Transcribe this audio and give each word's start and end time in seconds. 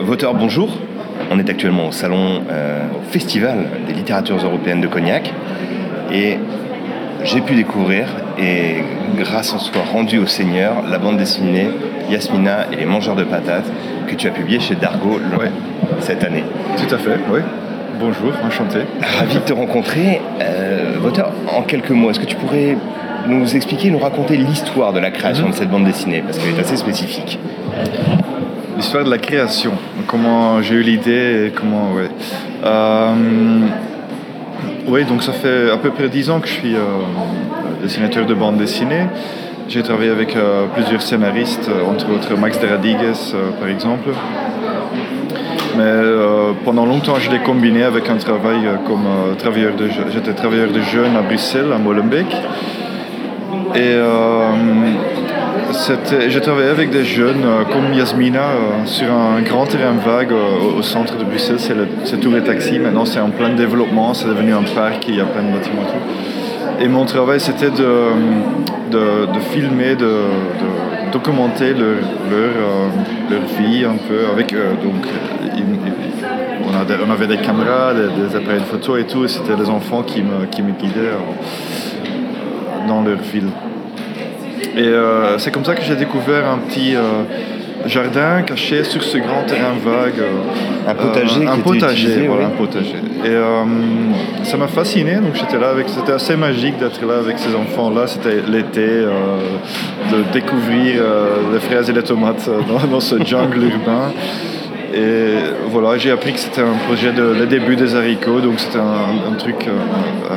Voteur, 0.00 0.34
bonjour. 0.34 0.68
On 1.30 1.38
est 1.38 1.48
actuellement 1.50 1.88
au 1.88 1.92
salon, 1.92 2.42
euh, 2.50 2.84
au 2.98 3.10
Festival 3.10 3.66
des 3.86 3.92
littératures 3.92 4.36
européennes 4.42 4.80
de 4.80 4.86
Cognac. 4.86 5.32
Et 6.12 6.38
j'ai 7.24 7.40
pu 7.40 7.54
découvrir, 7.54 8.06
et 8.38 8.76
grâce 9.18 9.52
en 9.52 9.58
soi 9.58 9.82
rendu 9.92 10.18
au 10.18 10.26
Seigneur, 10.26 10.74
la 10.90 10.98
bande 10.98 11.16
dessinée 11.16 11.68
Yasmina 12.10 12.66
et 12.72 12.76
les 12.76 12.86
mangeurs 12.86 13.16
de 13.16 13.24
patates 13.24 13.70
que 14.06 14.14
tu 14.14 14.26
as 14.28 14.30
publiée 14.30 14.60
chez 14.60 14.74
Dargo 14.76 15.18
Ouais. 15.38 15.50
cette 16.00 16.24
année. 16.24 16.44
Tout 16.76 16.94
à 16.94 16.98
fait, 16.98 17.18
oui. 17.30 17.40
Bonjour, 18.00 18.32
enchanté. 18.46 18.78
Ravi 19.18 19.34
de 19.34 19.40
te 19.40 19.52
rencontrer. 19.52 20.20
Euh, 20.40 20.94
Voteur, 21.00 21.32
en 21.56 21.62
quelques 21.62 21.90
mots, 21.90 22.10
est-ce 22.10 22.20
que 22.20 22.26
tu 22.26 22.36
pourrais 22.36 22.76
nous 23.26 23.56
expliquer, 23.56 23.90
nous 23.90 23.98
raconter 23.98 24.36
l'histoire 24.36 24.92
de 24.92 25.00
la 25.00 25.10
création 25.10 25.46
Mhm. 25.46 25.50
de 25.50 25.56
cette 25.56 25.70
bande 25.70 25.84
dessinée? 25.84 26.22
Parce 26.24 26.38
qu'elle 26.38 26.54
est 26.56 26.60
assez 26.60 26.76
spécifique. 26.76 27.38
L'histoire 28.78 29.02
de 29.02 29.10
la 29.10 29.18
création, 29.18 29.72
comment 30.06 30.62
j'ai 30.62 30.76
eu 30.76 30.82
l'idée 30.82 31.52
comment. 31.56 31.94
Ouais. 31.96 32.08
Euh, 32.64 33.12
oui, 34.86 35.04
donc 35.04 35.24
ça 35.24 35.32
fait 35.32 35.68
à 35.68 35.76
peu 35.78 35.90
près 35.90 36.08
dix 36.08 36.30
ans 36.30 36.38
que 36.38 36.46
je 36.46 36.52
suis 36.52 36.76
euh, 36.76 36.78
dessinateur 37.82 38.24
de 38.24 38.34
bande 38.34 38.56
dessinée. 38.56 39.06
J'ai 39.66 39.82
travaillé 39.82 40.10
avec 40.12 40.36
euh, 40.36 40.66
plusieurs 40.72 41.02
scénaristes, 41.02 41.68
entre 41.90 42.08
autres 42.12 42.36
Max 42.36 42.60
de 42.60 42.68
Radigues 42.68 43.16
par 43.58 43.68
exemple. 43.68 44.10
Mais 45.76 46.00
pendant 46.64 46.86
longtemps, 46.86 47.16
je 47.18 47.32
l'ai 47.32 47.40
combiné 47.40 47.82
avec 47.82 48.08
un 48.08 48.16
travail 48.16 48.60
comme 48.86 49.08
travailleur 49.38 49.74
de 49.74 49.88
J'étais 50.12 50.34
travailleur 50.34 50.70
de 50.70 50.82
jeunes 50.82 51.16
à 51.16 51.22
Bruxelles, 51.22 51.72
à 51.74 51.78
Molenbeek. 51.78 52.32
Et 53.74 53.96
j'ai 56.28 56.40
travaillé 56.40 56.68
avec 56.68 56.90
des 56.90 57.04
jeunes 57.04 57.44
euh, 57.44 57.64
comme 57.64 57.92
Yasmina 57.92 58.40
euh, 58.40 58.86
sur 58.86 59.12
un 59.12 59.42
grand 59.42 59.66
terrain 59.66 59.92
vague 59.92 60.32
euh, 60.32 60.78
au, 60.78 60.82
centre 60.82 61.16
de 61.16 61.24
Bruxelles. 61.24 61.58
C'est 61.58 61.74
le- 61.74 61.88
C'est 62.04 62.18
Tour 62.18 62.36
et 62.36 62.42
Taxi. 62.42 62.78
Maintenant, 62.78 63.04
c'est 63.04 63.20
en 63.20 63.30
plein 63.30 63.50
développement. 63.50 64.14
C'est 64.14 64.28
devenu 64.28 64.54
un 64.54 64.62
parc. 64.62 65.06
Il 65.08 65.16
y 65.16 65.20
a 65.20 65.24
plein 65.24 65.42
de 65.42 65.52
bâtiments 65.52 65.82
et 65.82 65.86
tout. 65.86 66.84
Et 66.84 66.88
mon 66.88 67.04
travail, 67.04 67.40
c'était 67.40 67.70
de, 67.70 67.92
de, 68.90 69.26
de 69.32 69.40
filmer, 69.50 69.94
de, 69.96 70.06
de 70.06 71.10
documenter 71.12 71.74
leur, 71.74 71.96
leur, 72.30 72.52
leur 73.30 73.42
vie 73.58 73.84
un 73.84 73.96
peu 74.08 74.30
avec 74.32 74.54
eux. 74.54 74.76
Donc, 74.82 75.04
on, 76.64 77.10
avait 77.10 77.26
des 77.26 77.38
caméras, 77.38 77.92
des, 77.94 78.36
appareils 78.36 78.60
de 78.60 78.64
photo 78.64 78.96
et 78.96 79.04
tout. 79.04 79.24
Et 79.24 79.28
c'était 79.28 79.56
les 79.56 79.68
enfants 79.68 80.02
qui 80.02 80.22
me, 80.22 80.46
qui 80.50 80.62
me 80.62 80.70
guidaient 80.72 81.12
dans 82.86 83.02
leur 83.02 83.18
ville. 83.18 83.48
Et 84.76 84.82
euh, 84.86 85.38
c'est 85.38 85.50
comme 85.50 85.64
ça 85.64 85.74
que 85.74 85.82
j'ai 85.82 85.96
découvert 85.96 86.46
un 86.48 86.58
petit 86.58 86.94
euh, 86.94 87.00
jardin 87.86 88.42
caché 88.42 88.84
sur 88.84 89.02
ce 89.02 89.18
grand 89.18 89.42
terrain 89.46 89.74
vague. 89.84 90.20
euh, 90.20 90.90
Un 90.90 90.94
potager 90.94 91.46
un 91.46 91.56
qui 91.56 91.60
potager, 91.62 92.02
utilisé, 92.08 92.26
voilà, 92.26 92.46
oui. 92.46 92.52
un 92.54 92.56
potager. 92.56 92.96
Et 93.24 94.44
ça 94.44 94.56
m'a 94.56 94.68
fasciné, 94.68 95.16
donc 95.16 95.34
j'étais 95.34 95.58
là 95.58 95.70
avec. 95.70 95.88
C'était 95.88 96.12
assez 96.12 96.36
magique 96.36 96.78
d'être 96.78 97.04
là 97.04 97.18
avec 97.18 97.38
ces 97.38 97.54
enfants-là. 97.54 98.06
C'était 98.06 98.38
l'été, 98.48 98.86
de 100.12 100.32
découvrir 100.32 101.02
les 101.52 101.58
fraises 101.60 101.90
et 101.90 101.92
les 101.92 102.02
tomates 102.02 102.48
dans, 102.68 102.86
dans 102.86 103.00
ce 103.00 103.16
jungle 103.24 103.64
urbain. 103.72 104.12
Et 104.94 105.34
voilà, 105.68 105.98
j'ai 105.98 106.10
appris 106.10 106.32
que 106.32 106.38
c'était 106.38 106.62
un 106.62 106.76
projet 106.86 107.12
de 107.12 107.22
le 107.22 107.46
début 107.46 107.76
des 107.76 107.94
haricots, 107.94 108.40
donc 108.40 108.58
c'était 108.58 108.78
un, 108.78 109.30
un 109.30 109.34
truc, 109.36 109.66
un, 109.68 110.34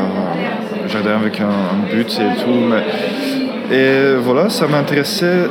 un 0.85 0.87
jardin 0.89 1.15
avec 1.21 1.39
un, 1.39 1.45
un 1.45 1.95
but 1.95 2.09
et 2.19 2.41
tout. 2.43 2.51
Mais, 2.69 2.83
et 3.69 4.15
voilà, 4.19 4.49
ça 4.49 4.67
m'intéressait 4.67 5.47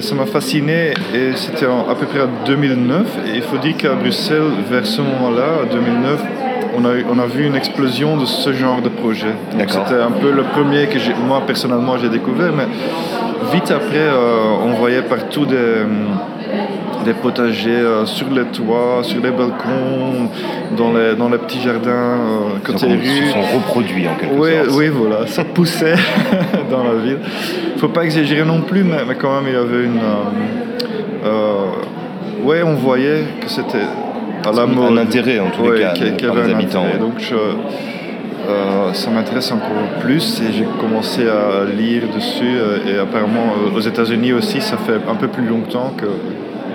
ça 0.00 0.14
m'a 0.14 0.26
fasciné. 0.26 0.92
Et 1.14 1.32
c'était 1.34 1.66
à 1.66 1.94
peu 1.94 2.06
près 2.06 2.20
en 2.20 2.46
2009. 2.46 3.06
Et 3.26 3.36
il 3.36 3.42
faut 3.42 3.58
dire 3.58 3.76
qu'à 3.76 3.94
Bruxelles, 3.94 4.50
vers 4.70 4.86
ce 4.86 5.00
moment-là, 5.00 5.62
en 5.62 5.72
2009, 5.72 6.20
on 6.76 6.84
a, 6.84 6.90
on 7.10 7.18
a 7.18 7.26
vu 7.26 7.46
une 7.46 7.54
explosion 7.54 8.16
de 8.16 8.24
ce 8.24 8.52
genre 8.52 8.80
de 8.80 8.88
projet. 8.88 9.34
C'était 9.58 10.00
un 10.00 10.10
peu 10.10 10.30
le 10.32 10.42
premier 10.42 10.86
que 10.86 10.98
moi 11.26 11.42
personnellement 11.46 11.98
j'ai 11.98 12.08
découvert. 12.08 12.52
Mais 12.52 12.66
vite 13.52 13.70
après, 13.70 13.98
euh, 13.98 14.64
on 14.64 14.72
voyait 14.74 15.02
partout 15.02 15.44
des 15.44 15.82
des 17.04 17.12
potagers 17.14 17.70
euh, 17.70 18.06
sur 18.06 18.28
les 18.30 18.44
toits, 18.44 19.00
sur 19.02 19.22
les 19.22 19.30
balcons, 19.30 20.28
dans 20.76 20.92
les, 20.92 21.14
dans 21.14 21.28
les 21.28 21.38
petits 21.38 21.60
jardins 21.60 21.90
euh, 21.90 22.58
côté 22.64 22.86
rue. 22.86 23.04
se 23.04 23.32
sont 23.32 23.42
reproduits 23.54 24.06
en 24.08 24.14
quelque 24.14 24.34
Oui, 24.38 24.50
sorte. 24.64 24.78
oui, 24.78 24.88
voilà, 24.88 25.26
ça 25.26 25.44
poussait 25.44 25.94
dans 26.70 26.84
la 26.84 26.94
ville. 26.94 27.18
Faut 27.78 27.88
pas 27.88 28.04
exagérer 28.04 28.44
non 28.44 28.60
plus, 28.62 28.84
mais, 28.84 29.04
mais 29.06 29.14
quand 29.16 29.34
même, 29.40 29.44
il 29.48 29.54
y 29.54 29.56
avait 29.56 29.84
une. 29.84 29.98
Euh, 29.98 31.26
euh, 31.26 32.44
ouais, 32.44 32.62
on 32.62 32.74
voyait 32.74 33.24
que 33.40 33.48
c'était 33.48 33.78
à 34.46 34.52
la 34.52 34.62
Un 34.62 34.66
mode. 34.66 34.98
intérêt, 34.98 35.38
en 35.38 35.50
tous 35.50 35.62
les 35.64 35.70
Ouais, 35.70 35.80
cas, 35.80 35.92
qu'il 35.92 36.16
qu'il 36.16 36.26
par 36.28 36.36
avait 36.36 36.48
les 36.48 36.54
un 36.54 36.58
habitants, 36.58 36.84
ouais. 36.84 36.98
Donc, 36.98 37.14
je, 37.18 37.34
euh, 37.34 38.92
ça 38.92 39.10
m'intéresse 39.10 39.52
encore 39.52 40.00
plus 40.00 40.40
et 40.42 40.52
j'ai 40.52 40.66
commencé 40.80 41.22
à 41.28 41.64
lire 41.64 42.02
dessus. 42.14 42.56
Et 42.88 42.98
apparemment, 42.98 43.54
aux 43.74 43.80
États-Unis 43.80 44.32
aussi, 44.32 44.60
ça 44.60 44.76
fait 44.78 44.98
un 45.08 45.14
peu 45.14 45.28
plus 45.28 45.46
longtemps 45.46 45.92
que, 45.96 46.06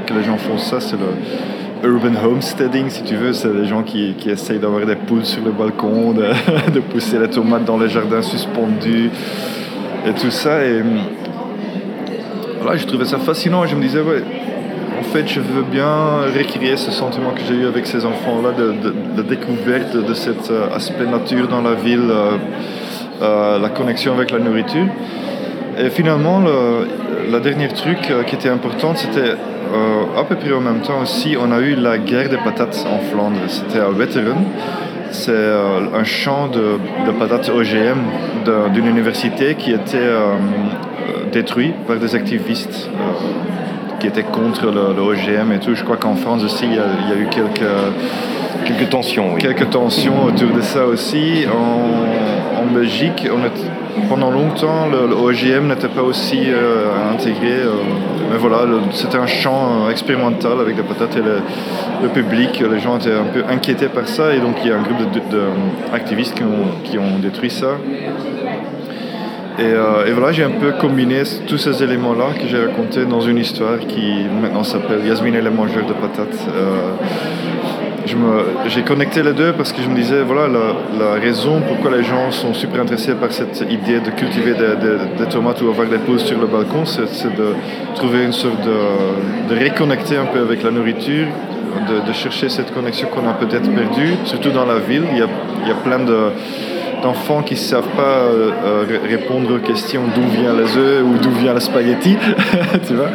que 0.08 0.14
les 0.14 0.24
gens 0.24 0.38
font 0.38 0.58
ça. 0.58 0.80
C'est 0.80 0.96
le 0.98 1.88
urban 1.88 2.16
homesteading, 2.24 2.90
si 2.90 3.04
tu 3.04 3.16
veux. 3.16 3.34
C'est 3.34 3.54
les 3.54 3.66
gens 3.66 3.84
qui, 3.84 4.16
qui 4.18 4.30
essayent 4.30 4.60
d'avoir 4.60 4.86
des 4.86 4.96
poules 4.96 5.26
sur 5.26 5.44
le 5.44 5.52
balcon, 5.52 6.14
de, 6.14 6.80
pousser 6.92 7.20
les 7.20 7.30
tomates 7.30 7.66
dans 7.66 7.78
les 7.78 7.90
jardins 7.90 8.22
suspendus 8.22 9.12
et 10.08 10.14
tout 10.14 10.32
ça. 10.32 10.64
Et 10.64 10.82
voilà, 12.62 12.78
je 12.78 12.86
trouvais 12.88 13.06
ça 13.06 13.20
fascinant. 13.20 13.66
Je 13.68 13.76
me 13.76 13.82
disais, 13.82 14.02
ouais, 14.02 14.24
en 15.00 15.04
fait, 15.04 15.28
je 15.28 15.40
veux 15.40 15.64
bien 15.64 16.22
recréer 16.36 16.78
ce 16.78 16.92
sentiment 16.92 17.32
que 17.32 17.42
j'ai 17.48 17.56
eu 17.56 17.68
avec 17.68 17.86
ces 17.86 18.06
enfants-là, 18.06 18.52
de, 18.58 18.74
de- 19.18 19.22
découverte 19.28 19.96
de 19.96 20.14
cet 20.14 20.50
euh, 20.50 20.74
aspect 20.74 21.06
nature 21.06 21.48
dans 21.48 21.62
la 21.62 21.74
ville, 21.74 22.10
euh, 22.10 22.32
euh, 23.22 23.60
la 23.60 23.70
connexion 23.70 24.14
avec 24.14 24.32
la 24.32 24.40
nourriture. 24.40 24.88
Et 25.80 25.90
finalement, 25.92 26.40
le, 26.40 26.88
la 27.32 27.40
dernière 27.40 27.74
truc 27.74 28.10
euh, 28.10 28.24
qui 28.24 28.36
était 28.36 28.50
importante, 28.50 28.98
c'était 28.98 29.30
euh, 29.30 30.20
à 30.20 30.24
peu 30.24 30.36
près 30.36 30.52
en 30.52 30.62
même 30.62 30.82
temps 30.82 31.02
aussi, 31.02 31.38
on 31.40 31.52
a 31.52 31.60
eu 31.60 31.76
la 31.76 32.00
guerre 32.00 32.30
des 32.30 32.38
patates 32.38 32.86
en 32.90 33.00
Flandre. 33.00 33.38
C'était 33.48 33.80
à 33.80 33.90
Wetteren. 33.90 34.44
C'est 35.12 35.32
euh, 35.32 35.80
un 35.96 36.04
champ 36.04 36.48
de, 36.48 36.80
de 37.06 37.12
patates 37.12 37.50
OGM 37.50 38.00
d'une 38.74 38.88
université 38.88 39.56
qui 39.56 39.72
était 39.72 40.10
détruit 41.32 41.74
par 41.86 41.98
des 41.98 42.16
activistes 42.16 42.90
qui 44.00 44.08
étaient 44.08 44.24
contre 44.24 44.68
le, 44.68 45.02
OGM 45.02 45.52
et 45.52 45.60
tout. 45.60 45.76
Je 45.76 45.84
crois 45.84 45.98
qu'en 45.98 46.16
France 46.16 46.44
aussi, 46.44 46.66
il 46.66 46.76
y 46.76 46.80
a 46.80 47.18
eu 47.18 47.28
quelques, 47.28 47.70
Quelques 48.66 48.90
tensions, 48.90 49.34
oui. 49.34 49.42
quelques 49.42 49.70
tensions 49.70 50.26
autour 50.26 50.52
de 50.52 50.62
ça 50.62 50.86
aussi. 50.86 51.46
En, 51.48 51.98
Belgique, 52.74 53.28
pendant 54.10 54.30
longtemps, 54.30 54.88
le, 54.88 55.08
le 55.08 55.16
OGM 55.16 55.68
n'était 55.68 55.88
pas 55.88 56.02
aussi 56.02 56.44
euh, 56.48 57.14
intégré. 57.14 57.52
euh, 57.52 57.72
mais 58.30 58.38
voilà, 58.38 58.66
c'était 58.92 59.18
un 59.18 59.26
champ 59.26 59.86
euh, 59.86 59.90
expérimental 59.90 60.60
avec 60.60 60.76
des 60.76 60.84
patates 60.84 61.16
et 61.16 61.22
le, 61.22 62.10
public, 62.10 62.62
les 62.70 62.80
gens 62.80 62.98
étaient 62.98 63.14
un 63.14 63.24
peu 63.34 63.44
inquiétés 63.50 63.88
par 63.88 64.08
ça. 64.08 64.34
Et 64.34 64.40
donc, 64.40 64.58
il 64.64 64.70
y 64.70 64.74
a 64.74 64.78
un 64.78 64.82
groupe 64.82 64.98
d'activistes 65.92 66.36
qui, 66.36 66.44
ont, 66.44 66.82
qui 66.84 66.98
ont 66.98 67.20
détruit 67.20 67.50
ça. 67.50 67.78
Et, 69.60 70.12
voilà, 70.12 70.32
j'ai 70.32 70.44
un 70.44 70.52
peu 70.52 70.74
combiné 70.74 71.24
tous 71.48 71.58
ces 71.58 71.82
éléments-là 71.82 72.26
que 72.40 72.48
j'ai 72.48 72.64
racontés 72.64 73.06
dans 73.06 73.22
une 73.22 73.40
histoire 73.40 73.80
qui 73.80 74.26
maintenant 74.42 74.64
s'appelle 74.64 75.04
Yasmine 75.04 75.34
et 75.34 75.42
les 75.42 75.50
mangeurs 75.50 75.86
de 75.88 75.94
patates. 75.94 76.48
J'ai 78.68 78.82
connecté 78.84 79.22
les 79.24 79.34
deux 79.34 79.54
parce 79.54 79.72
que 79.72 79.82
je 79.82 79.90
me 79.90 79.96
disais, 79.96 80.22
voilà, 80.24 80.48
la, 80.48 81.06
la 81.06 81.14
raison 81.20 81.62
pourquoi 81.68 81.92
les 81.98 82.04
gens 82.04 82.32
sont 82.32 82.54
super 82.54 82.82
intéressés 82.82 83.14
par 83.16 83.32
cette 83.32 83.60
idée 83.70 84.00
de 84.00 84.10
cultiver 84.12 84.54
des, 84.54 84.76
des- 84.84 85.24
des 85.24 85.30
tomates 85.30 85.62
ou 85.62 85.70
avoir 85.70 85.88
des 85.88 85.98
poules 85.98 86.20
sur 86.20 86.40
le 86.40 86.48
balcon, 86.48 86.86
c'est 86.86 87.36
de 87.36 87.48
trouver 87.96 88.24
une 88.24 88.34
sorte 88.34 88.62
de, 88.66 89.54
de 89.56 89.64
reconnecter 89.64 90.18
un 90.18 90.26
peu 90.26 90.40
avec 90.42 90.64
la 90.64 90.72
nourriture, 90.72 91.28
de, 91.90 92.08
de 92.08 92.14
chercher 92.14 92.50
cette 92.50 92.74
connexion 92.74 93.08
qu'on 93.10 93.28
a 93.30 93.34
peut-être 93.34 93.70
perdue, 93.70 94.14
surtout 94.26 94.50
dans 94.52 94.66
la 94.66 94.80
ville. 94.80 95.04
Il 95.12 95.18
y 95.18 95.22
a, 95.22 95.28
il 95.64 95.68
y 95.68 95.72
a 95.72 95.76
plein 95.76 96.00
de 96.00 96.18
d'enfants 97.04 97.44
qui 97.44 97.54
ne 97.54 97.60
savent 97.60 97.94
pas 97.96 98.02
euh, 98.34 98.50
ré- 98.90 99.08
répondre 99.18 99.54
aux 99.54 99.60
questions 99.60 100.02
d'où 100.16 100.24
viennent 100.36 100.58
les 100.58 100.76
œufs 100.78 101.04
ou 101.06 101.14
d'où 101.22 101.30
vient 101.30 101.54
le 101.54 101.60
spaghetti, 101.60 102.18
tu 102.88 102.96
vois. 102.96 103.10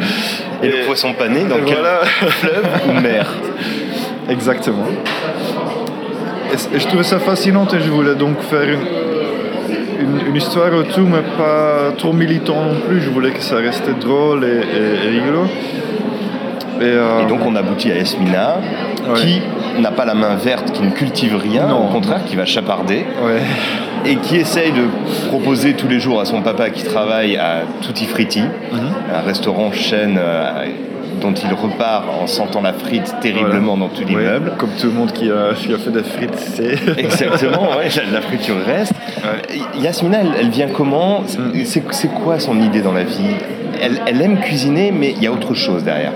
Et 0.63 0.67
le 0.69 0.85
poisson 0.85 1.11
pané 1.11 1.41
dans 1.43 1.57
quel 1.65 1.75
voilà. 1.79 1.99
fleuve 2.05 2.65
ou 2.87 3.01
mer? 3.01 3.27
Exactement. 4.29 4.85
Et, 6.53 6.79
je 6.79 6.87
trouvais 6.87 7.03
ça 7.03 7.19
fascinant 7.19 7.67
et 7.73 7.79
je 7.79 7.89
voulais 7.89 8.15
donc 8.15 8.39
faire 8.41 8.63
une, 8.63 8.79
une, 10.01 10.27
une 10.29 10.35
histoire 10.35 10.73
autour, 10.73 11.07
mais 11.07 11.21
pas 11.37 11.91
trop 11.97 12.13
militant 12.13 12.55
non 12.65 12.79
plus. 12.87 13.01
Je 13.01 13.09
voulais 13.09 13.31
que 13.31 13.41
ça 13.41 13.55
restait 13.57 13.93
drôle 13.99 14.43
et, 14.45 14.47
et- 14.47 15.07
et 15.07 15.09
rigolo. 15.19 15.45
Et, 16.79 16.83
euh, 16.85 17.21
Et 17.23 17.25
donc 17.29 17.39
on 17.45 17.55
aboutit 17.55 17.91
à 17.91 17.95
Esmina, 17.97 18.57
Ouais. 19.05 19.15
qui 19.19 19.41
n'a 19.81 19.91
pas 19.91 20.05
la 20.05 20.13
main 20.13 20.35
verte, 20.35 20.71
qui 20.71 20.81
ne 20.81 20.89
cultive 20.91 21.35
rien, 21.35 21.67
Non. 21.67 21.87
au 21.87 21.91
contraire, 21.91 22.23
qui 22.25 22.37
va 22.37 22.45
chaparder, 22.45 23.05
ouais. 23.25 23.41
et 24.05 24.15
qui 24.15 24.37
essaye 24.37 24.71
de 24.71 24.83
proposer 25.27 25.73
tous 25.73 25.89
les 25.89 25.99
jours 25.99 26.21
à 26.21 26.25
son 26.25 26.41
papa 26.41 26.69
qui 26.69 26.83
travaille 26.83 27.35
à 27.35 27.63
Tutti 27.81 28.05
Fritti, 28.05 28.39
Mhm. 28.41 28.79
un 29.13 29.21
restaurant 29.27 29.71
chaîne 29.73 30.17
euh, 30.17 30.65
dont 31.23 31.33
il 31.33 31.53
repart 31.53 32.05
en 32.21 32.27
sentant 32.27 32.61
la 32.61 32.73
frite 32.73 33.15
terriblement 33.21 33.77
dans 33.77 33.89
tout 33.89 34.03
l'immeuble. 34.05 34.53
Comme 34.57 34.69
tout 34.79 34.87
le 34.87 34.93
monde 34.93 35.11
qui 35.11 35.31
a, 35.31 35.53
qui 35.55 35.73
a 35.73 35.77
fait 35.77 35.91
des 35.91 36.03
frites 36.03 36.35
sait. 36.37 36.75
Exactement, 36.97 37.77
ouais, 37.77 37.89
la, 38.11 38.21
friture 38.21 38.57
reste. 38.65 38.93
Yasmina, 39.79 40.19
elle, 40.39 40.49
vient 40.49 40.67
comment 40.67 41.21
mm. 41.21 41.63
C'est 41.65 42.13
quoi 42.13 42.39
son 42.39 42.61
idée 42.61 42.81
dans 42.81 42.93
la 42.93 43.03
vie 43.03 43.35
elle, 43.81 43.99
elle 44.05 44.21
aime 44.21 44.39
cuisiner, 44.39 44.91
mais 44.91 45.13
il 45.17 45.23
y 45.23 45.27
a 45.27 45.31
autre 45.31 45.53
chose 45.53 45.83
derrière. 45.83 46.13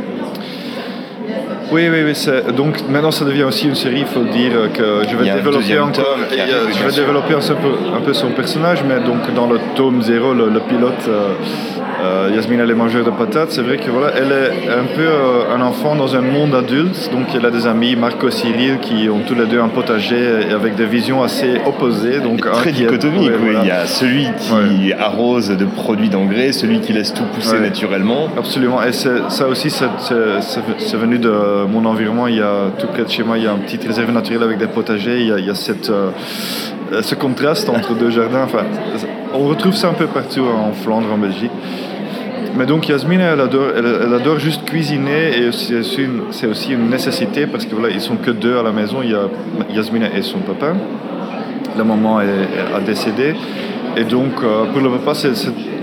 Oui, 1.72 1.90
oui, 1.92 2.04
oui. 2.06 2.54
Donc 2.54 2.88
maintenant, 2.90 3.12
ça 3.12 3.26
devient 3.26 3.44
aussi 3.44 3.68
une 3.68 3.76
série. 3.76 4.00
Il 4.00 4.06
faut 4.06 4.24
dire 4.24 4.72
que 4.74 5.02
je 5.10 5.18
vais 5.18 5.34
développer 5.34 5.80
encore. 5.80 6.18
je 6.32 6.84
vais 6.86 6.96
développer 6.96 7.34
un 7.34 7.40
peu, 7.40 7.98
un 7.98 8.02
peu, 8.02 8.14
son 8.14 8.30
personnage, 8.30 8.84
mais 8.88 9.02
donc 9.02 9.34
dans 9.36 9.48
le 9.48 9.60
tome 9.76 10.02
0, 10.02 10.34
le, 10.34 10.60
pilote. 10.62 10.94
Euh, 11.10 11.34
euh, 12.02 12.30
Yasmine, 12.34 12.60
elle 12.60 12.72
est 12.72 12.76
mangeuse 12.76 13.06
de 13.06 13.12
patates. 13.12 13.52
C'est 13.52 13.62
vrai 13.62 13.78
que 13.78 13.90
voilà, 13.90 14.12
elle 14.16 14.32
est 14.32 14.70
un 14.70 14.86
peu 14.96 15.02
euh, 15.02 15.56
un 15.56 15.62
enfant 15.62 15.96
dans 15.96 16.16
un 16.16 16.22
monde 16.22 16.54
adulte. 16.56 17.10
Donc, 17.12 17.28
elle 17.36 17.46
a 17.46 17.52
des 17.52 17.68
amis, 17.68 17.96
Marco 17.96 18.30
Cyril, 18.30 18.80
qui 18.80 19.10
ont 19.10 19.22
tous 19.28 19.36
les 19.36 19.46
deux 19.46 19.60
un 19.60 19.70
potager 19.70 20.52
avec 20.54 20.76
des 20.76 20.86
visions 20.86 21.24
assez 21.24 21.62
opposées. 21.66 22.20
Donc, 22.20 22.50
très 22.52 22.72
dichotomique. 22.72 23.32
Il 23.62 23.68
y 23.68 23.72
a 23.72 23.86
celui 23.86 24.28
qui 24.40 24.94
arrose 24.94 25.50
de 25.50 25.66
produits 25.66 26.10
d'engrais, 26.10 26.52
celui 26.52 26.82
qui 26.82 26.94
laisse 26.94 27.14
tout 27.14 27.26
pousser 27.34 27.60
naturellement. 27.60 28.30
Absolument. 28.38 28.82
Et 28.84 28.92
ça 28.92 29.48
aussi, 29.48 29.70
c'est 29.70 30.98
venu 30.98 31.20
de 31.20 31.66
mon 31.68 31.86
environnement. 31.86 32.28
Il 32.28 32.36
y 32.36 32.42
a 32.42 32.72
tout 32.78 32.88
près 32.88 33.04
de 33.04 33.10
chez 33.10 33.24
moi, 33.24 33.38
il 33.38 33.44
y 33.44 33.48
a 33.48 33.52
un 33.52 33.58
petit 33.58 33.80
réserve 33.86 34.12
naturelle 34.12 34.44
avec 34.44 34.58
des 34.58 34.68
potagers. 34.68 35.22
Il 35.22 35.46
y 35.46 35.50
a, 35.50 35.56
cette 35.56 35.90
euh, 35.90 36.10
ce 37.02 37.16
contraste 37.16 37.70
entre 37.70 37.94
deux 37.96 38.10
jardins. 38.10 38.44
Enfin, 38.44 38.66
on 39.34 39.48
retrouve 39.48 39.74
ça 39.74 39.90
un 39.90 39.94
peu 39.94 40.08
partout 40.08 40.42
en 40.46 40.72
Flandre, 40.74 41.12
en 41.14 41.18
Belgique. 41.18 41.52
Mais 42.58 42.66
donc 42.66 42.88
Yasmine, 42.90 43.22
elle 43.22 43.40
adore, 43.40 43.68
elle, 43.76 44.14
adore 44.14 44.40
juste 44.40 44.66
cuisiner 44.66 45.38
et 45.38 45.52
c'est 45.52 46.48
aussi, 46.48 46.74
une 46.74 46.90
nécessité 46.90 47.46
parce 47.46 47.66
que 47.66 47.76
voilà, 47.76 47.94
ils 47.94 48.02
sont 48.02 48.16
que 48.16 48.32
deux 48.32 48.58
à 48.58 48.64
la 48.64 48.72
maison. 48.72 48.98
Il 49.04 49.12
y 49.12 49.16
a 49.16 49.30
Yasmine 49.74 50.10
et 50.16 50.24
son 50.24 50.40
papa. 50.40 50.74
La 51.78 51.84
maman 51.84 52.22
est, 52.22 52.76
a 52.76 52.80
décédé. 52.80 53.36
Et 53.96 54.04
donc, 54.04 54.44
euh, 54.44 54.66
pour 54.66 54.82
le 54.82 54.90
papa, 54.92 55.14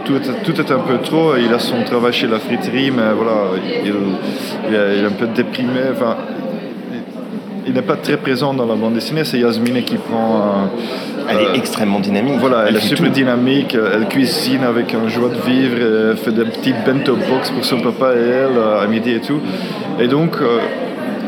tout, 0.05 0.15
est, 0.61 0.71
un 0.73 0.79
peu 0.79 0.99
trop. 0.99 1.37
Il 1.37 1.53
a 1.55 1.61
son 1.61 1.83
travail 1.85 2.13
chez 2.13 2.27
la 2.27 2.41
friterie, 2.41 2.91
mais 2.91 3.13
voilà, 3.17 3.53
il, 3.85 4.75
est, 4.75 5.07
un 5.07 5.11
peu 5.11 5.27
déprimé. 5.29 5.81
N'est 7.75 7.83
pas 7.83 7.97
très 7.97 8.17
présent 8.17 8.55
dans 8.55 8.67
la 8.67 8.75
bande 8.75 8.95
dessinée. 8.95 9.25
C'est 9.25 9.39
Yasmine 9.39 9.83
qui 9.83 9.97
prend 9.97 10.71
elle 11.29 11.37
est 11.37 11.47
euh, 11.47 11.55
extrêmement 11.55 12.01
dynamique. 12.01 12.35
Voilà, 12.39 12.65
elle, 12.69 12.77
est 12.77 12.81
super 12.81 13.11
dynamique. 13.11 13.75
Elle 13.75 14.07
cuisine 14.09 14.63
avec 14.63 14.95
un 14.95 15.09
joie 15.09 15.29
de 15.29 15.51
vivre. 15.51 15.77
Elle 16.11 16.17
fait 16.17 16.33
des 16.33 16.45
petites 16.45 16.85
bento 16.85 17.17
box 17.17 17.51
pour 17.51 17.65
son 17.65 17.81
papa 17.81 18.13
et 18.15 18.29
elle 18.29 18.59
euh, 18.59 18.83
à 18.83 18.87
midi 18.87 19.11
et 19.11 19.21
tout. 19.21 19.41
Et 19.99 20.09
donc, 20.09 20.37
euh, 20.41 20.59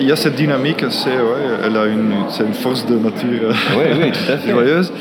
il 0.01 0.07
y 0.07 0.13
a 0.13 0.17
cette 0.17 0.35
dynamique 0.35 0.85
c'est 0.91 1.09
ouais, 1.09 1.65
elle 1.65 1.77
a 1.77 1.87
une, 1.87 2.13
c'est 2.29 2.45
une 2.45 2.53
force 2.53 2.85
de 2.85 2.97
nature 2.97 3.55
oui, 3.79 4.13
tout 4.13 4.33
à 4.33 4.37
fait. 4.37 4.51
joyeuse. 4.53 4.93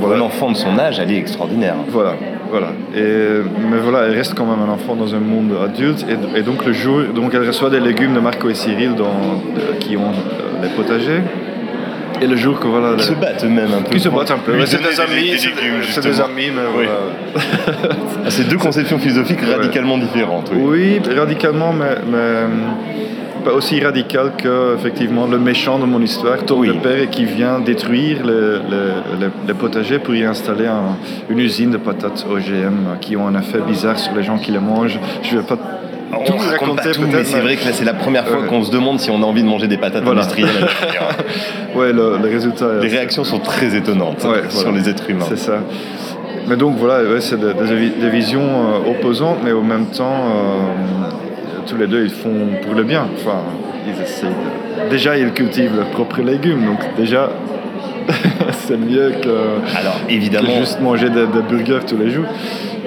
voilà. 0.00 0.16
Un 0.16 0.20
enfant 0.20 0.50
de 0.50 0.56
son 0.56 0.78
âge, 0.78 0.98
elle 0.98 1.12
est 1.12 1.18
extraordinaire. 1.18 1.74
Voilà, 1.88 2.14
voilà. 2.50 2.68
Et, 2.94 3.40
mais 3.70 3.78
voilà, 3.82 4.06
elle 4.06 4.14
reste 4.14 4.34
quand 4.34 4.46
même 4.46 4.68
un 4.68 4.72
enfant 4.72 4.96
dans 4.96 5.14
un 5.14 5.20
monde 5.20 5.52
adulte. 5.64 6.04
Et, 6.36 6.42
donc 6.42 6.64
le 6.64 6.72
jour, 6.72 7.02
donc 7.14 7.32
elle 7.34 7.46
reçoit 7.46 7.70
des 7.70 7.80
légumes 7.80 8.14
de 8.14 8.20
Marco 8.20 8.48
et 8.48 8.54
Cyril 8.54 8.94
dans, 8.94 9.42
qui 9.80 9.96
ont 9.96 10.12
les 10.62 10.68
potagers. 10.70 11.22
Et 12.20 12.26
le 12.26 12.36
jour 12.36 12.58
que 12.58 12.66
voilà. 12.66 12.94
Ils 12.96 13.02
se 13.02 13.12
battent 13.12 13.44
eux-mêmes 13.44 13.72
un 13.78 13.82
peu. 13.82 13.94
Ils 13.94 14.00
se 14.00 14.08
battent 14.08 14.30
un 14.30 14.38
peu. 14.38 14.52
c'est 14.66 14.82
des, 14.82 15.00
amis, 15.00 15.38
c'est 15.88 16.02
des 16.02 16.20
amis, 16.20 16.50
mais 16.54 16.62
voilà. 16.72 16.90
Ah, 18.26 18.30
c'est 18.30 18.48
deux 18.48 18.56
conceptions 18.56 18.98
philosophiques 18.98 19.40
radicalement 19.40 19.98
différentes. 19.98 20.50
Oui, 20.54 21.00
radicalement, 21.16 21.72
mais, 21.72 21.96
mais, 22.10 22.42
pas 23.48 23.54
aussi 23.54 23.80
radical 23.80 24.32
que 24.36 24.74
effectivement 24.74 25.26
le 25.26 25.38
méchant 25.38 25.78
de 25.78 25.86
mon 25.86 26.02
histoire, 26.02 26.44
Tom 26.44 26.60
oui. 26.60 26.68
le 26.68 26.74
père, 26.74 26.98
et 26.98 27.06
qui 27.06 27.24
vient 27.24 27.60
détruire 27.60 28.18
les, 28.26 29.28
les, 29.46 29.54
potagers 29.54 29.98
pour 29.98 30.14
y 30.14 30.22
installer 30.22 30.68
une 31.30 31.38
usine 31.38 31.70
de 31.70 31.78
patates 31.78 32.26
OGM 32.30 32.98
qui 33.00 33.16
ont 33.16 33.26
un 33.26 33.40
effet 33.40 33.60
bizarre 33.66 33.98
sur 33.98 34.14
les 34.14 34.22
gens 34.22 34.36
qui 34.36 34.50
les 34.50 34.58
mangent. 34.58 35.00
Je 35.22 35.38
vais 35.38 35.42
pas 35.42 35.56
on 36.12 36.24
tout 36.24 36.36
raconte 36.36 36.76
pas 36.76 36.90
tout, 36.90 37.02
mais 37.10 37.24
c'est 37.24 37.40
vrai 37.40 37.56
que 37.56 37.64
là 37.64 37.72
c'est 37.72 37.84
la 37.86 37.94
première 37.94 38.26
fois 38.26 38.42
qu'on 38.46 38.62
se 38.62 38.70
demande 38.70 39.00
si 39.00 39.10
on 39.10 39.22
a 39.22 39.26
envie 39.26 39.42
de 39.42 39.48
manger 39.48 39.66
des 39.66 39.78
patates 39.78 40.06
industrielles. 40.06 40.68
ouais, 41.74 41.92
le, 41.92 42.16
résultat. 42.22 42.80
Les 42.82 42.88
réactions 42.88 43.24
sont 43.24 43.38
très 43.38 43.74
étonnantes 43.74 44.26
sur 44.50 44.72
les 44.72 44.88
êtres 44.90 45.08
humains. 45.08 45.26
C'est 45.26 45.38
ça. 45.38 45.60
Mais 46.48 46.56
donc 46.56 46.76
voilà, 46.76 47.20
c'est 47.20 47.38
des, 47.38 48.10
visions 48.10 48.40
euh, 48.42 48.90
opposantes, 48.90 49.38
mais 49.44 49.52
en 49.52 49.62
même 49.62 49.86
temps, 49.86 50.04
euh, 50.06 51.07
tous 51.68 51.76
les 51.76 51.86
deux 51.86 52.04
ils 52.04 52.10
font 52.10 52.48
pour 52.62 52.74
le 52.74 52.82
bien. 52.82 53.06
Enfin, 53.14 53.42
ils 53.86 54.90
Déjà, 54.90 55.16
ils 55.18 55.32
cultivent 55.32 55.76
leurs 55.76 55.90
propres 55.90 56.22
légumes, 56.22 56.64
donc 56.64 56.78
déjà, 56.96 57.30
c'est 58.52 58.76
mieux 58.76 59.12
que, 59.22 59.76
Alors, 59.76 60.00
évidemment, 60.08 60.56
juste 60.58 60.80
manger 60.80 61.10
des, 61.10 61.26
des 61.26 61.42
burgers 61.48 61.84
tous 61.86 61.96
les 61.98 62.10
jours. 62.10 62.26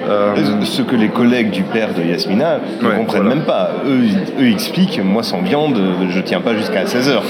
Euh, 0.08 0.34
ce 0.62 0.82
que 0.82 0.96
les 0.96 1.08
collègues 1.08 1.50
du 1.50 1.62
père 1.62 1.94
de 1.94 2.02
Yasmina 2.02 2.60
ne 2.80 2.88
comprennent 2.90 3.28
même 3.28 3.42
pas. 3.42 3.70
Eux, 3.86 4.42
eux 4.42 4.50
expliquent, 4.50 5.00
moi 5.02 5.22
sans 5.22 5.42
viande, 5.42 5.78
je 6.10 6.20
tiens 6.20 6.40
pas 6.40 6.56
jusqu'à 6.56 6.84
16h. 6.84 7.20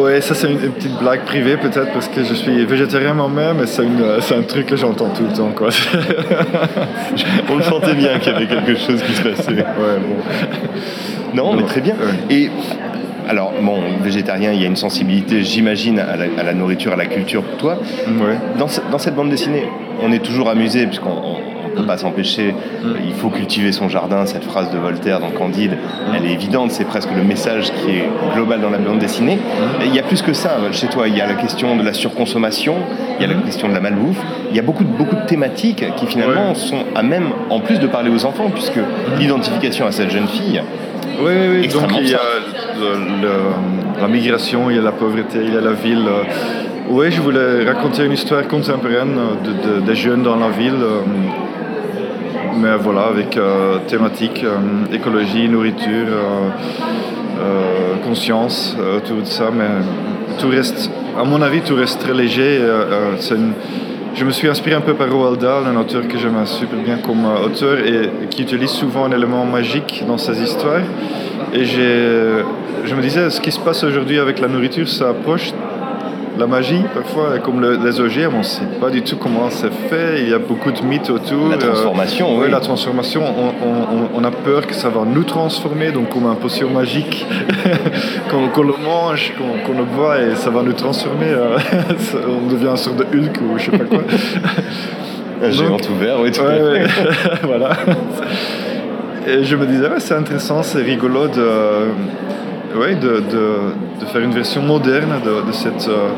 Ouais, 0.00 0.20
ça 0.20 0.34
c'est 0.34 0.50
une, 0.50 0.58
petite 0.58 0.98
blague 0.98 1.22
privée 1.24 1.56
peut-être 1.56 1.92
parce 1.92 2.08
que 2.08 2.24
je 2.24 2.34
suis 2.34 2.64
végétarien 2.64 3.14
moi-même 3.14 3.62
et 3.62 3.66
c'est, 3.66 3.82
un 3.82 4.42
truc 4.42 4.66
que 4.66 4.76
j'entends 4.76 5.10
tout 5.10 5.24
le 5.24 5.36
temps. 5.36 5.52
Quoi. 5.54 5.68
On 7.50 7.56
le 7.56 7.62
sentait 7.62 7.94
bien 7.94 8.18
qu'il 8.18 8.32
y 8.32 8.36
avait 8.36 8.46
quelque 8.46 8.76
chose 8.76 9.02
qui 9.02 9.12
se 9.12 9.22
passait. 9.22 9.52
Ouais, 9.52 9.98
bon. 10.00 10.16
Non, 11.34 11.54
mais 11.54 11.62
très 11.62 11.80
bien. 11.80 11.94
Et 12.30 12.50
alors, 13.28 13.52
bon, 13.60 13.78
végétarien, 14.02 14.52
il 14.52 14.60
y 14.60 14.64
a 14.64 14.68
une 14.68 14.76
sensibilité, 14.76 15.42
j'imagine, 15.42 15.98
à, 15.98 16.42
la, 16.42 16.54
nourriture, 16.54 16.92
à 16.92 16.96
la 16.96 17.06
culture 17.06 17.42
pour 17.42 17.56
toi. 17.56 17.78
Ouais. 18.06 18.36
Dans, 18.58 18.66
dans, 18.90 18.98
cette 18.98 19.14
bande 19.14 19.30
dessinée, 19.30 19.64
on 20.02 20.12
est 20.12 20.22
toujours 20.22 20.48
amusé, 20.48 20.86
puisqu'on 20.86 21.38
ne 21.72 21.80
peut 21.80 21.86
pas 21.86 21.98
s'empêcher. 21.98 22.54
Il 23.04 23.14
faut 23.14 23.30
cultiver 23.30 23.72
son 23.72 23.88
jardin, 23.88 24.26
cette 24.26 24.44
phrase 24.44 24.70
de 24.70 24.78
Voltaire 24.78 25.20
dans 25.20 25.30
Candide, 25.30 25.76
elle 26.14 26.24
est 26.26 26.32
évidente, 26.32 26.70
c'est 26.70 26.84
presque 26.84 27.10
le 27.14 27.22
message 27.22 27.72
qui 27.72 27.90
est 27.90 28.08
global 28.34 28.60
dans 28.60 28.70
la 28.70 28.78
bande 28.78 28.98
dessinée. 28.98 29.38
il 29.84 29.94
y 29.94 29.98
a 29.98 30.02
plus 30.02 30.22
que 30.22 30.32
ça 30.32 30.56
chez 30.72 30.86
toi, 30.86 31.08
il 31.08 31.16
y 31.16 31.20
a 31.20 31.26
la 31.26 31.34
question 31.34 31.76
de 31.76 31.82
la 31.82 31.92
surconsommation, 31.92 32.76
il 33.18 33.26
y 33.26 33.30
a 33.30 33.34
la 33.34 33.40
question 33.40 33.68
de 33.68 33.74
la 33.74 33.80
malbouffe, 33.80 34.20
il 34.50 34.56
y 34.56 34.60
a 34.60 34.62
beaucoup 34.62 34.84
de, 34.84 34.90
beaucoup 34.90 35.16
de 35.16 35.26
thématiques 35.26 35.84
qui 35.96 36.06
finalement 36.06 36.54
sont 36.54 36.84
à 36.94 37.02
même, 37.02 37.30
en 37.50 37.60
plus 37.60 37.78
de 37.78 37.86
parler 37.86 38.10
aux 38.10 38.24
enfants, 38.24 38.50
puisque 38.52 38.80
l'identification 39.18 39.86
à 39.86 39.92
cette 39.92 40.10
jeune 40.10 40.28
fille, 40.28 40.62
oui, 41.20 41.32
oui, 41.32 41.58
oui. 41.60 41.68
Donc 41.68 41.90
il 41.98 42.08
y 42.08 42.14
a 42.14 42.20
la 44.00 44.08
migration, 44.08 44.70
il 44.70 44.76
y 44.76 44.78
a 44.78 44.82
la 44.82 44.92
pauvreté, 44.92 45.38
il 45.42 45.54
y 45.54 45.56
a 45.56 45.60
la 45.60 45.72
ville. 45.72 46.08
Oui, 46.88 47.10
je 47.10 47.20
voulais 47.20 47.64
raconter 47.64 48.04
une 48.04 48.12
histoire 48.12 48.46
contemporaine 48.48 49.16
de, 49.44 49.80
des 49.80 49.94
jeunes 49.94 50.22
dans 50.22 50.36
la 50.36 50.48
ville 50.48 50.82
mais 52.62 52.76
voilà, 52.76 53.02
avec 53.06 53.36
euh, 53.36 53.78
thématique, 53.88 54.44
euh, 54.44 54.94
écologie, 54.94 55.48
nourriture, 55.48 56.06
euh, 56.06 57.96
conscience, 58.04 58.76
tout 59.06 59.24
ça, 59.24 59.50
mais 59.52 59.64
tout 60.38 60.48
reste, 60.48 60.90
à 61.18 61.24
mon 61.24 61.42
avis, 61.42 61.60
tout 61.60 61.74
reste 61.74 62.00
très 62.00 62.14
léger. 62.14 62.60
Je 64.14 64.24
me 64.24 64.30
suis 64.30 64.48
inspiré 64.48 64.76
un 64.76 64.80
peu 64.80 64.94
par 64.94 65.10
Roald 65.10 65.40
Dahl, 65.40 65.64
un 65.66 65.76
auteur 65.76 66.06
que 66.06 66.18
j'aime 66.18 66.44
super 66.44 66.78
bien 66.78 66.98
comme 66.98 67.24
auteur 67.24 67.78
et 67.78 68.26
qui 68.28 68.42
utilise 68.42 68.70
souvent 68.70 69.06
un 69.06 69.12
élément 69.12 69.44
magique 69.44 70.04
dans 70.06 70.18
ses 70.18 70.40
histoires. 70.40 70.82
Et 71.54 71.64
je 71.64 72.94
me 72.94 73.02
disais, 73.02 73.30
ce 73.30 73.40
qui 73.40 73.50
se 73.50 73.60
passe 73.60 73.82
aujourd'hui 73.84 74.18
avec 74.18 74.40
la 74.40 74.48
nourriture, 74.48 74.88
ça 74.88 75.10
approche 75.10 75.52
la 76.38 76.46
magie, 76.46 76.82
parfois, 76.94 77.38
comme 77.38 77.60
les 77.60 78.00
OGM, 78.00 78.34
on 78.34 78.38
ne 78.38 78.42
sait 78.42 78.66
pas 78.80 78.90
du 78.90 79.02
tout 79.02 79.16
comment 79.16 79.50
c'est 79.50 79.72
fait. 79.88 80.22
Il 80.22 80.30
y 80.30 80.34
a 80.34 80.38
beaucoup 80.38 80.72
de 80.72 80.82
mythes 80.82 81.10
autour. 81.10 81.48
La 81.48 81.58
transformation, 81.58 82.38
oui. 82.38 82.50
la 82.50 82.60
transformation. 82.60 83.22
On, 84.14 84.24
a 84.24 84.30
peur 84.30 84.66
que 84.66 84.74
ça 84.74 84.88
va 84.88 85.04
nous 85.04 85.24
transformer, 85.24 85.90
donc 85.90 86.10
comme 86.10 86.26
un 86.26 86.36
potion 86.36 86.70
magique, 86.70 87.26
qu'on 88.30 88.62
le 88.62 88.74
mange, 88.84 89.32
qu'on 89.66 89.76
le 89.76 89.84
boit 89.84 90.20
et 90.20 90.36
ça 90.36 90.50
va 90.50 90.62
nous 90.62 90.72
transformer. 90.72 91.26
Euh, 91.26 91.58
on 92.44 92.50
devient 92.50 92.68
un 92.68 92.76
sort 92.76 92.94
de 92.94 93.02
Hulk 93.02 93.40
ou 93.42 93.58
je 93.58 93.64
sais 93.64 93.78
pas 93.78 93.84
quoi. 93.84 93.98
un 95.42 95.50
géant 95.50 95.76
ouvert, 95.90 96.20
oui, 96.20 96.30
tout 96.30 96.42
voilà. 97.42 97.70
Et 99.26 99.44
je 99.44 99.56
me 99.56 99.66
disais, 99.66 99.88
c'est 99.98 100.14
intéressant, 100.14 100.62
c'est 100.62 100.82
rigolo 100.82 101.26
de 101.28 101.42
oui, 102.74 102.96
de, 102.96 103.22
de, 104.00 104.06
faire 104.06 104.20
une 104.20 104.32
version 104.32 104.62
moderne 104.62 105.20
de, 105.24 105.52
cette, 105.52 105.88
euh, 105.88 106.08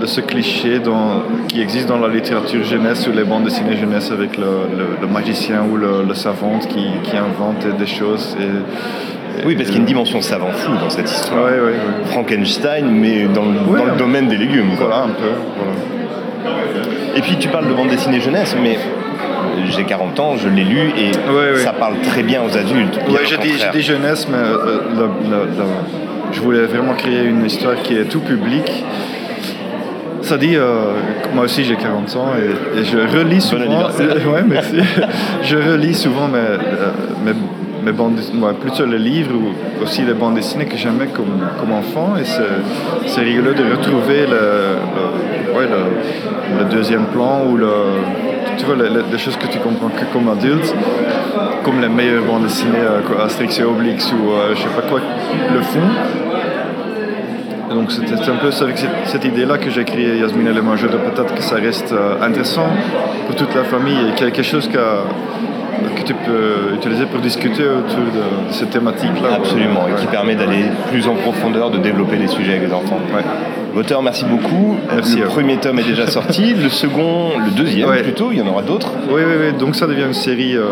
de 0.00 0.06
ce 0.06 0.20
cliché 0.20 0.78
dans, 0.78 1.22
qui 1.48 1.60
existe 1.60 1.88
dans 1.88 1.98
la 1.98 2.08
littérature 2.08 2.62
jeunesse 2.64 3.06
ou 3.06 3.12
les 3.12 3.24
bandes 3.24 3.44
dessinées 3.44 3.76
jeunesse 3.76 4.10
avec 4.10 4.36
le, 4.36 4.44
le, 5.00 5.06
magicien 5.06 5.64
ou 5.70 5.76
le, 5.76 6.14
savant 6.14 6.58
qui, 6.58 6.86
qui, 7.04 7.16
invente 7.16 7.66
des 7.78 7.86
choses. 7.86 8.36
Et, 8.40 9.46
oui, 9.46 9.54
parce 9.54 9.68
qu'il 9.68 9.76
y 9.76 9.78
a 9.78 9.80
une 9.80 9.86
dimension 9.86 10.20
savant 10.22 10.50
fou 10.52 10.72
dans 10.80 10.90
cette 10.90 11.10
histoire. 11.10 11.50
Frankenstein, 12.06 12.90
mais 12.90 13.24
dans, 13.24 13.44
dans 13.44 13.84
le 13.84 13.98
domaine 13.98 14.28
des 14.28 14.36
légumes. 14.36 14.70
Voilà, 14.78 15.04
un 15.04 15.08
peu. 15.08 15.30
Et 17.16 17.20
puis 17.20 17.36
tu 17.36 17.48
parles 17.48 17.68
de 17.68 17.74
bande 17.74 17.88
dessinée 17.88 18.20
jeunesse, 18.20 18.56
mais 18.62 18.78
j'ai 19.70 19.84
40 19.84 20.20
ans, 20.20 20.36
je 20.36 20.48
l'ai 20.48 20.64
lu 20.64 20.92
et 20.96 21.12
ça 21.58 21.72
parle 21.72 22.00
très 22.00 22.22
bien 22.22 22.42
aux 22.42 22.56
adultes. 22.56 22.98
Oui, 23.08 23.16
j'ai 23.24 23.38
dit, 23.38 23.82
jeunesse, 23.82 24.26
mais 24.28 24.38
je 26.32 26.40
voulais 26.40 26.66
vraiment 26.66 26.94
créer 26.94 27.24
une 27.24 27.44
histoire 27.44 27.76
qui 27.82 27.96
est 27.96 28.04
tout 28.04 28.20
public. 28.20 28.84
Ça 30.22 30.36
dit, 30.38 30.56
euh, 30.56 30.92
moi 31.34 31.44
aussi 31.44 31.62
j'ai 31.62 31.76
40 31.76 32.16
ans 32.16 32.32
et, 32.36 32.84
je 32.84 32.98
relis 32.98 33.40
souvent. 33.40 33.84
ouais, 34.32 34.42
merci. 34.44 34.78
je 35.42 35.56
relis 35.56 35.94
souvent 35.94 36.26
mes, 36.26 36.58
mes 37.24 37.32
mes 37.86 37.92
bandes 37.92 38.20
plutôt 38.60 38.84
les 38.84 38.98
livres 38.98 39.32
ou 39.36 39.82
aussi 39.84 40.02
les 40.02 40.14
bandes 40.14 40.34
dessinées 40.34 40.66
que 40.66 40.76
j'aimais 40.76 41.06
comme, 41.06 41.38
comme 41.60 41.72
enfant. 41.72 42.14
Et 42.20 42.24
c'est 43.06 43.20
rigolo 43.20 43.52
de 43.54 43.62
retrouver 43.62 44.26
le, 44.26 44.76
le, 46.58 46.64
deuxième 46.64 47.06
plan 47.06 47.44
ou 47.48 47.56
le, 47.56 47.72
tu 48.56 48.64
vois, 48.64 48.76
les, 48.76 49.18
choses 49.18 49.36
que 49.36 49.46
tu 49.46 49.58
comprends 49.58 49.88
que 49.88 50.04
comme 50.12 50.28
adulte, 50.28 50.74
comme 51.64 51.80
les 51.80 51.88
meilleures 51.88 52.24
bandes 52.24 52.44
dessinées, 52.44 52.78
euh, 52.78 53.24
Asterix 53.24 53.58
et 53.60 53.64
Obélix 53.64 54.12
ou 54.12 54.30
euh, 54.30 54.54
je 54.54 54.62
sais 54.62 54.68
pas 54.68 54.82
quoi, 54.82 55.00
le 55.52 55.60
font. 55.62 55.80
donc 57.74 57.90
c'était 57.92 58.14
un 58.14 58.36
peu 58.36 58.50
avec 58.62 58.78
cette, 59.04 59.24
idée-là 59.24 59.58
que 59.58 59.70
j'ai 59.70 59.84
créé 59.84 60.18
Yasmine 60.18 60.48
et 60.48 60.52
les 60.52 60.60
mangeurs 60.60 60.90
de 60.90 60.96
peut-être 60.96 61.34
que 61.34 61.42
ça 61.42 61.56
reste 61.56 61.92
euh, 61.92 62.22
intéressant 62.22 62.68
pour 63.26 63.36
toute 63.36 63.54
la 63.54 63.64
famille 63.64 64.08
et 64.08 64.12
quelque 64.14 64.42
chose 64.42 64.68
qui 64.68 64.76
a 64.76 65.04
que 65.94 66.02
tu 66.02 66.14
peux 66.14 66.74
utiliser 66.74 67.04
pour 67.06 67.20
discuter 67.20 67.64
autour 67.64 68.04
de, 68.04 68.52
cette 68.52 68.70
thématique-là. 68.70 69.34
Absolument, 69.36 69.86
et 69.88 70.00
qui 70.00 70.06
permet 70.06 70.34
d'aller 70.34 70.64
plus 70.90 71.06
en 71.06 71.14
profondeur, 71.14 71.70
de 71.70 71.78
développer 71.78 72.16
les 72.16 72.28
sujets 72.28 72.56
avec 72.56 72.68
les 72.68 72.74
enfants. 72.74 73.00
L'auteur, 73.76 74.02
merci 74.02 74.24
beaucoup. 74.24 74.78
Merci 74.90 75.18
le 75.18 75.26
premier 75.26 75.58
tome 75.58 75.78
est 75.80 75.84
déjà 75.84 76.06
sorti, 76.06 76.54
le 76.62 76.70
second, 76.70 77.32
le 77.38 77.50
deuxième 77.50 77.90
plutôt, 78.02 78.32
il 78.32 78.38
y 78.38 78.40
en 78.40 78.46
aura 78.46 78.62
d'autres. 78.62 78.90
Oui, 79.10 79.20
oui, 79.26 79.34
oui, 79.38 79.58
donc 79.58 79.76
ça 79.76 79.86
devient 79.86 80.06
une 80.06 80.14
série 80.14 80.56
euh, 80.56 80.62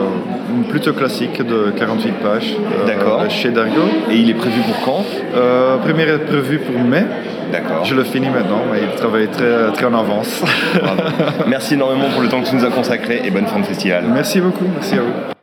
plutôt 0.70 0.94
classique 0.94 1.42
de 1.42 1.70
48 1.76 2.12
pages 2.22 2.56
euh, 2.88 3.28
chez 3.28 3.50
Dargo. 3.50 3.82
Et 4.10 4.16
il 4.16 4.30
est 4.30 4.34
prévu 4.34 4.58
pour 4.62 4.80
quand? 4.80 5.04
Euh, 5.36 5.76
Premier 5.76 6.04
est 6.04 6.18
prévu 6.18 6.58
pour 6.60 6.80
mai. 6.80 7.04
D'accord. 7.52 7.84
Je 7.84 7.94
le 7.94 8.04
finis 8.04 8.30
maintenant, 8.30 8.62
mais 8.72 8.80
il 8.90 8.96
travaille 8.98 9.28
très, 9.28 9.70
très 9.74 9.84
en 9.84 9.92
avance. 9.92 10.42
Merci 11.46 11.74
énormément 11.74 12.08
pour 12.10 12.22
le 12.22 12.28
temps 12.28 12.40
que 12.40 12.48
tu 12.48 12.56
nous 12.56 12.64
as 12.64 12.70
consacré 12.70 13.20
et 13.22 13.30
bonne 13.30 13.46
fin 13.46 13.60
de 13.60 13.66
festival. 13.66 14.04
Merci 14.14 14.40
beaucoup, 14.40 14.64
merci 14.74 14.94
à 14.94 15.02
vous. 15.02 15.33